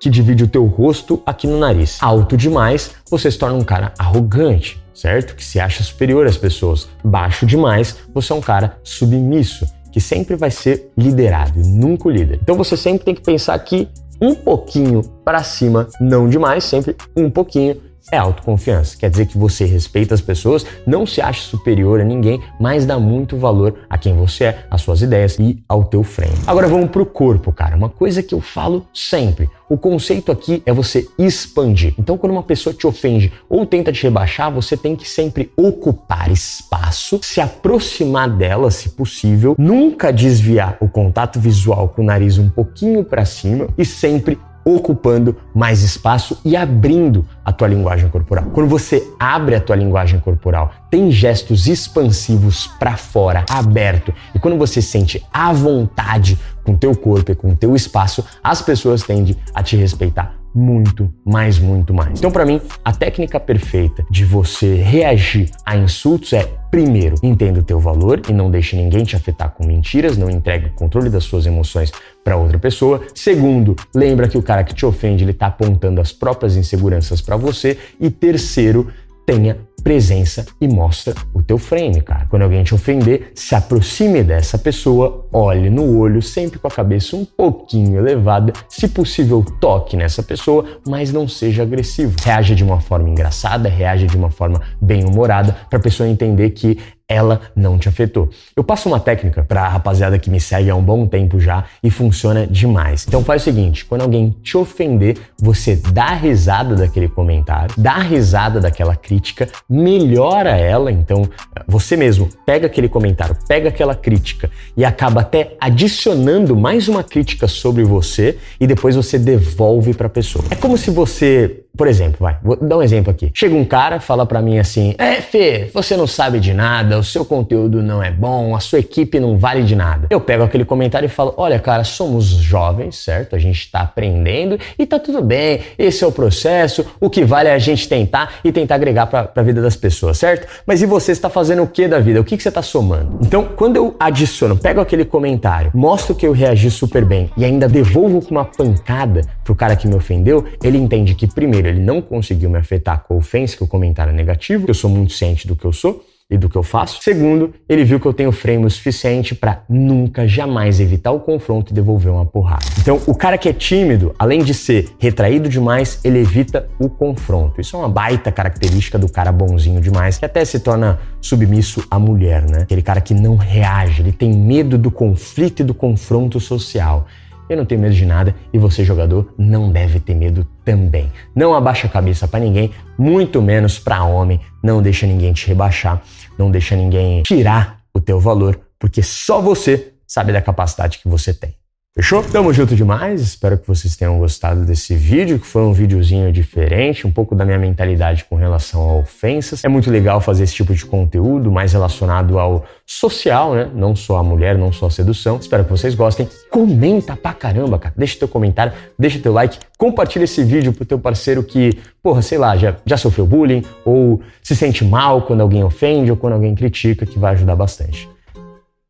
que 0.00 0.10
divide 0.10 0.44
o 0.44 0.48
teu 0.48 0.64
rosto 0.66 1.22
aqui 1.24 1.46
no 1.46 1.58
nariz. 1.58 1.98
Alto 2.00 2.36
demais, 2.36 2.92
você 3.08 3.30
se 3.30 3.38
torna 3.38 3.56
um 3.56 3.64
cara 3.64 3.92
arrogante, 3.96 4.82
certo? 4.92 5.36
Que 5.36 5.44
se 5.44 5.60
acha 5.60 5.82
superior 5.84 6.26
às 6.26 6.36
pessoas. 6.36 6.88
Baixo 7.04 7.46
demais, 7.46 7.98
você 8.12 8.32
é 8.32 8.36
um 8.36 8.40
cara 8.40 8.76
submisso, 8.82 9.66
que 9.92 10.00
sempre 10.00 10.34
vai 10.34 10.50
ser 10.50 10.90
liderado, 10.98 11.60
nunca 11.60 12.08
o 12.08 12.10
líder. 12.10 12.40
Então 12.42 12.56
você 12.56 12.76
sempre 12.76 13.04
tem 13.04 13.14
que 13.14 13.22
pensar 13.22 13.56
que 13.60 13.88
um 14.20 14.34
pouquinho 14.34 15.02
para 15.24 15.42
cima, 15.42 15.88
não 16.00 16.28
demais, 16.28 16.64
sempre 16.64 16.96
um 17.16 17.30
pouquinho 17.30 17.76
é 18.10 18.16
autoconfiança. 18.16 18.96
Quer 18.96 19.10
dizer 19.10 19.26
que 19.26 19.38
você 19.38 19.64
respeita 19.64 20.14
as 20.14 20.20
pessoas, 20.20 20.66
não 20.86 21.06
se 21.06 21.20
acha 21.20 21.42
superior 21.42 22.00
a 22.00 22.04
ninguém, 22.04 22.40
mas 22.58 22.84
dá 22.84 22.98
muito 22.98 23.36
valor 23.36 23.74
a 23.88 23.98
quem 23.98 24.14
você 24.16 24.44
é, 24.44 24.66
às 24.70 24.82
suas 24.82 25.02
ideias 25.02 25.38
e 25.38 25.62
ao 25.68 25.84
teu 25.84 26.02
frame. 26.02 26.32
Agora 26.46 26.68
vamos 26.68 26.90
pro 26.90 27.06
corpo, 27.06 27.52
cara. 27.52 27.76
Uma 27.76 27.88
coisa 27.88 28.22
que 28.22 28.34
eu 28.34 28.40
falo 28.40 28.86
sempre. 28.92 29.48
O 29.68 29.78
conceito 29.78 30.30
aqui 30.30 30.62
é 30.66 30.72
você 30.72 31.08
expandir. 31.18 31.94
Então, 31.98 32.18
quando 32.18 32.32
uma 32.32 32.42
pessoa 32.42 32.74
te 32.74 32.86
ofende 32.86 33.32
ou 33.48 33.64
tenta 33.64 33.90
te 33.90 34.02
rebaixar, 34.02 34.52
você 34.52 34.76
tem 34.76 34.94
que 34.94 35.08
sempre 35.08 35.50
ocupar 35.56 36.30
espaço, 36.30 37.20
se 37.22 37.40
aproximar 37.40 38.28
dela, 38.28 38.70
se 38.70 38.90
possível, 38.90 39.54
nunca 39.58 40.12
desviar 40.12 40.76
o 40.78 40.88
contato 40.88 41.40
visual 41.40 41.88
com 41.88 42.02
o 42.02 42.04
nariz 42.04 42.36
um 42.36 42.50
pouquinho 42.50 43.02
para 43.02 43.24
cima 43.24 43.68
e 43.78 43.84
sempre 43.84 44.38
ocupando 44.64 45.36
mais 45.54 45.82
espaço 45.82 46.38
e 46.44 46.56
abrindo 46.56 47.26
a 47.44 47.52
tua 47.52 47.68
linguagem 47.68 48.08
corporal. 48.08 48.46
Quando 48.52 48.68
você 48.68 49.06
abre 49.18 49.54
a 49.54 49.60
tua 49.60 49.76
linguagem 49.76 50.20
corporal, 50.20 50.72
tem 50.90 51.10
gestos 51.10 51.66
expansivos 51.66 52.66
para 52.78 52.96
fora, 52.96 53.44
aberto, 53.50 54.12
e 54.34 54.38
quando 54.38 54.58
você 54.58 54.80
sente 54.80 55.24
à 55.32 55.52
vontade 55.52 56.38
com 56.64 56.76
teu 56.76 56.94
corpo 56.96 57.32
e 57.32 57.34
com 57.34 57.54
teu 57.54 57.74
espaço, 57.74 58.24
as 58.42 58.62
pessoas 58.62 59.02
tendem 59.02 59.36
a 59.54 59.62
te 59.62 59.76
respeitar 59.76 60.41
muito, 60.54 61.12
mais, 61.24 61.58
muito 61.58 61.94
mais. 61.94 62.18
Então, 62.18 62.30
para 62.30 62.44
mim, 62.44 62.60
a 62.84 62.92
técnica 62.92 63.40
perfeita 63.40 64.04
de 64.10 64.24
você 64.24 64.74
reagir 64.76 65.50
a 65.64 65.76
insultos 65.76 66.32
é 66.32 66.48
Primeiro, 66.72 67.16
entenda 67.22 67.60
o 67.60 67.62
teu 67.62 67.78
valor 67.78 68.22
e 68.30 68.32
não 68.32 68.50
deixe 68.50 68.74
ninguém 68.74 69.04
te 69.04 69.14
afetar 69.14 69.50
com 69.50 69.62
mentiras, 69.62 70.16
não 70.16 70.30
entregue 70.30 70.68
o 70.68 70.72
controle 70.72 71.10
das 71.10 71.22
suas 71.22 71.44
emoções 71.44 71.92
para 72.24 72.34
outra 72.34 72.58
pessoa. 72.58 73.02
Segundo, 73.14 73.76
lembra 73.94 74.26
que 74.26 74.38
o 74.38 74.42
cara 74.42 74.64
que 74.64 74.74
te 74.74 74.86
ofende, 74.86 75.22
ele 75.22 75.34
tá 75.34 75.48
apontando 75.48 76.00
as 76.00 76.12
próprias 76.12 76.56
inseguranças 76.56 77.20
para 77.20 77.36
você. 77.36 77.76
E 78.00 78.08
terceiro, 78.08 78.90
tenha 79.26 79.58
presença 79.84 80.46
e 80.58 80.66
mostra 80.66 81.14
o 81.34 81.42
teu 81.42 81.58
frame, 81.58 82.00
cara. 82.00 82.21
Quando 82.32 82.44
alguém 82.44 82.64
te 82.64 82.74
ofender, 82.74 83.30
se 83.34 83.54
aproxime 83.54 84.24
dessa 84.24 84.56
pessoa, 84.56 85.28
olhe 85.30 85.68
no 85.68 85.98
olho, 85.98 86.22
sempre 86.22 86.58
com 86.58 86.66
a 86.66 86.70
cabeça 86.70 87.14
um 87.14 87.26
pouquinho 87.26 87.98
elevada, 87.98 88.54
se 88.70 88.88
possível 88.88 89.44
toque 89.60 89.98
nessa 89.98 90.22
pessoa, 90.22 90.64
mas 90.88 91.12
não 91.12 91.28
seja 91.28 91.62
agressivo. 91.62 92.16
Reaja 92.24 92.54
de 92.54 92.64
uma 92.64 92.80
forma 92.80 93.10
engraçada, 93.10 93.68
reaja 93.68 94.06
de 94.06 94.16
uma 94.16 94.30
forma 94.30 94.62
bem 94.80 95.04
humorada, 95.04 95.54
para 95.68 95.78
a 95.78 95.82
pessoa 95.82 96.08
entender 96.08 96.48
que 96.52 96.78
ela 97.08 97.40
não 97.54 97.78
te 97.78 97.88
afetou. 97.88 98.28
Eu 98.56 98.64
passo 98.64 98.88
uma 98.88 99.00
técnica 99.00 99.42
para 99.42 99.62
a 99.62 99.68
rapaziada 99.68 100.18
que 100.18 100.30
me 100.30 100.40
segue 100.40 100.70
há 100.70 100.74
um 100.74 100.82
bom 100.82 101.06
tempo 101.06 101.38
já 101.38 101.64
e 101.82 101.90
funciona 101.90 102.46
demais. 102.46 103.04
Então 103.06 103.24
faz 103.24 103.42
o 103.42 103.44
seguinte, 103.44 103.84
quando 103.84 104.02
alguém 104.02 104.34
te 104.42 104.56
ofender, 104.56 105.18
você 105.38 105.76
dá 105.76 106.14
risada 106.14 106.74
daquele 106.74 107.08
comentário, 107.08 107.74
dá 107.76 107.98
risada 107.98 108.60
daquela 108.60 108.96
crítica, 108.96 109.48
melhora 109.68 110.50
ela, 110.50 110.90
então 110.90 111.28
você 111.66 111.96
mesmo 111.96 112.28
pega 112.46 112.66
aquele 112.66 112.88
comentário, 112.88 113.36
pega 113.46 113.68
aquela 113.68 113.94
crítica 113.94 114.50
e 114.76 114.84
acaba 114.84 115.20
até 115.20 115.56
adicionando 115.60 116.56
mais 116.56 116.88
uma 116.88 117.02
crítica 117.02 117.46
sobre 117.46 117.84
você 117.84 118.38
e 118.60 118.66
depois 118.66 118.96
você 118.96 119.18
devolve 119.18 119.94
para 119.94 120.06
a 120.06 120.10
pessoa. 120.10 120.44
É 120.50 120.54
como 120.54 120.76
se 120.76 120.90
você 120.90 121.61
por 121.76 121.86
exemplo, 121.86 122.18
vai, 122.20 122.36
vou 122.42 122.56
dar 122.56 122.76
um 122.76 122.82
exemplo 122.82 123.10
aqui. 123.10 123.30
Chega 123.34 123.54
um 123.54 123.64
cara, 123.64 123.98
fala 123.98 124.26
para 124.26 124.42
mim 124.42 124.58
assim: 124.58 124.94
"É, 124.98 125.14
Fê, 125.20 125.70
você 125.72 125.96
não 125.96 126.06
sabe 126.06 126.38
de 126.38 126.52
nada, 126.52 126.98
o 126.98 127.04
seu 127.04 127.24
conteúdo 127.24 127.82
não 127.82 128.02
é 128.02 128.10
bom, 128.10 128.54
a 128.54 128.60
sua 128.60 128.78
equipe 128.78 129.18
não 129.18 129.38
vale 129.38 129.62
de 129.62 129.74
nada". 129.74 130.06
Eu 130.10 130.20
pego 130.20 130.42
aquele 130.42 130.64
comentário 130.64 131.06
e 131.06 131.08
falo: 131.08 131.32
"Olha, 131.36 131.58
cara, 131.58 131.82
somos 131.82 132.26
jovens, 132.26 132.96
certo? 132.96 133.34
A 133.34 133.38
gente 133.38 133.70
tá 133.70 133.80
aprendendo 133.80 134.58
e 134.78 134.84
tá 134.84 134.98
tudo 134.98 135.22
bem. 135.22 135.60
Esse 135.78 136.04
é 136.04 136.06
o 136.06 136.12
processo. 136.12 136.84
O 137.00 137.08
que 137.08 137.24
vale 137.24 137.48
é 137.48 137.54
a 137.54 137.58
gente 137.58 137.88
tentar 137.88 138.34
e 138.44 138.52
tentar 138.52 138.74
agregar 138.74 139.06
para 139.06 139.30
a 139.34 139.42
vida 139.42 139.62
das 139.62 139.76
pessoas, 139.76 140.18
certo? 140.18 140.46
Mas 140.66 140.82
e 140.82 140.86
você 140.86 141.12
está 141.12 141.30
fazendo 141.30 141.62
o 141.62 141.66
que 141.66 141.88
da 141.88 141.98
vida? 141.98 142.20
O 142.20 142.24
que 142.24 142.36
que 142.36 142.42
você 142.42 142.50
está 142.50 142.62
somando?". 142.62 143.18
Então, 143.22 143.48
quando 143.56 143.76
eu 143.76 143.96
adiciono, 143.98 144.56
pego 144.56 144.80
aquele 144.80 145.04
comentário, 145.04 145.70
mostro 145.74 146.14
que 146.14 146.26
eu 146.26 146.32
reagi 146.32 146.70
super 146.70 147.04
bem 147.04 147.30
e 147.36 147.44
ainda 147.44 147.66
devolvo 147.66 148.20
com 148.20 148.32
uma 148.32 148.44
pancada 148.44 149.22
pro 149.42 149.54
cara 149.54 149.74
que 149.74 149.88
me 149.88 149.94
ofendeu, 149.94 150.44
ele 150.62 150.76
entende 150.76 151.14
que 151.14 151.26
primeiro 151.26 151.61
Primeiro, 151.62 151.78
ele 151.78 151.84
não 151.84 152.02
conseguiu 152.02 152.50
me 152.50 152.58
afetar 152.58 153.04
com 153.04 153.14
a 153.14 153.16
ofensa, 153.16 153.56
que 153.56 153.62
o 153.62 153.68
comentário 153.68 154.10
é 154.12 154.16
negativo, 154.16 154.66
eu 154.66 154.74
sou 154.74 154.90
muito 154.90 155.12
ciente 155.12 155.46
do 155.46 155.54
que 155.54 155.64
eu 155.64 155.72
sou 155.72 156.04
e 156.28 156.36
do 156.36 156.48
que 156.48 156.56
eu 156.56 156.62
faço. 156.64 157.00
Segundo, 157.00 157.54
ele 157.68 157.84
viu 157.84 158.00
que 158.00 158.06
eu 158.06 158.12
tenho 158.12 158.32
frame 158.32 158.64
o 158.64 158.70
suficiente 158.70 159.32
para 159.32 159.62
nunca, 159.68 160.26
jamais 160.26 160.80
evitar 160.80 161.12
o 161.12 161.20
confronto 161.20 161.72
e 161.72 161.74
devolver 161.74 162.10
uma 162.10 162.26
porrada. 162.26 162.64
Então, 162.80 163.00
o 163.06 163.14
cara 163.14 163.38
que 163.38 163.48
é 163.48 163.52
tímido, 163.52 164.12
além 164.18 164.42
de 164.42 164.54
ser 164.54 164.88
retraído 164.98 165.48
demais, 165.48 166.00
ele 166.02 166.18
evita 166.18 166.68
o 166.80 166.88
confronto. 166.88 167.60
Isso 167.60 167.76
é 167.76 167.78
uma 167.78 167.88
baita 167.88 168.32
característica 168.32 168.98
do 168.98 169.08
cara 169.08 169.30
bonzinho 169.30 169.80
demais, 169.80 170.18
que 170.18 170.24
até 170.24 170.44
se 170.44 170.58
torna 170.58 170.98
submisso 171.20 171.86
à 171.88 171.96
mulher, 171.96 172.42
né? 172.42 172.62
Aquele 172.62 172.82
cara 172.82 173.00
que 173.00 173.14
não 173.14 173.36
reage, 173.36 174.02
ele 174.02 174.10
tem 174.10 174.32
medo 174.32 174.76
do 174.76 174.90
conflito 174.90 175.60
e 175.60 175.64
do 175.64 175.74
confronto 175.74 176.40
social. 176.40 177.06
Eu 177.52 177.58
não 177.58 177.66
tenho 177.66 177.82
medo 177.82 177.94
de 177.94 178.06
nada 178.06 178.34
e 178.50 178.56
você, 178.56 178.82
jogador, 178.82 179.34
não 179.36 179.70
deve 179.70 180.00
ter 180.00 180.14
medo 180.14 180.46
também. 180.64 181.12
Não 181.36 181.54
abaixa 181.54 181.86
a 181.86 181.90
cabeça 181.90 182.26
para 182.26 182.40
ninguém, 182.40 182.70
muito 182.96 183.42
menos 183.42 183.78
para 183.78 184.02
homem. 184.04 184.40
Não 184.62 184.80
deixa 184.80 185.06
ninguém 185.06 185.34
te 185.34 185.48
rebaixar, 185.48 186.00
não 186.38 186.50
deixa 186.50 186.74
ninguém 186.74 187.22
tirar 187.24 187.80
o 187.92 188.00
teu 188.00 188.18
valor, 188.18 188.58
porque 188.78 189.02
só 189.02 189.38
você 189.42 189.92
sabe 190.06 190.32
da 190.32 190.40
capacidade 190.40 190.98
que 190.98 191.06
você 191.06 191.34
tem. 191.34 191.54
Fechou? 191.94 192.22
Tamo 192.22 192.54
junto 192.54 192.74
demais. 192.74 193.20
Espero 193.20 193.58
que 193.58 193.68
vocês 193.68 193.94
tenham 193.94 194.18
gostado 194.18 194.64
desse 194.64 194.94
vídeo, 194.94 195.38
que 195.38 195.46
foi 195.46 195.60
um 195.60 195.74
videozinho 195.74 196.32
diferente, 196.32 197.06
um 197.06 197.12
pouco 197.12 197.34
da 197.34 197.44
minha 197.44 197.58
mentalidade 197.58 198.24
com 198.24 198.34
relação 198.34 198.88
a 198.88 198.94
ofensas. 198.94 199.62
É 199.62 199.68
muito 199.68 199.90
legal 199.90 200.18
fazer 200.18 200.44
esse 200.44 200.54
tipo 200.54 200.72
de 200.72 200.86
conteúdo 200.86 201.52
mais 201.52 201.74
relacionado 201.74 202.38
ao 202.38 202.64
social, 202.86 203.54
né? 203.54 203.70
Não 203.74 203.94
só 203.94 204.16
a 204.16 204.22
mulher, 204.22 204.56
não 204.56 204.72
só 204.72 204.86
a 204.86 204.90
sedução. 204.90 205.36
Espero 205.36 205.64
que 205.64 205.70
vocês 205.70 205.94
gostem. 205.94 206.26
Comenta 206.50 207.14
pra 207.14 207.34
caramba, 207.34 207.78
cara. 207.78 207.94
Deixa 207.94 208.18
teu 208.18 208.28
comentário, 208.28 208.72
deixa 208.98 209.18
teu 209.18 209.34
like, 209.34 209.58
compartilha 209.76 210.24
esse 210.24 210.42
vídeo 210.42 210.72
pro 210.72 210.86
teu 210.86 210.98
parceiro 210.98 211.42
que, 211.42 211.78
porra, 212.02 212.22
sei 212.22 212.38
lá, 212.38 212.56
já, 212.56 212.74
já 212.86 212.96
sofreu 212.96 213.26
bullying 213.26 213.62
ou 213.84 214.22
se 214.42 214.56
sente 214.56 214.82
mal 214.82 215.20
quando 215.20 215.42
alguém 215.42 215.62
ofende 215.62 216.10
ou 216.10 216.16
quando 216.16 216.32
alguém 216.32 216.54
critica, 216.54 217.04
que 217.04 217.18
vai 217.18 217.34
ajudar 217.34 217.54
bastante. 217.54 218.08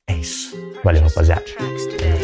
É 0.08 0.14
isso. 0.14 0.56
Valeu, 0.84 1.02
rapaziada. 1.02 1.42
É 2.00 2.22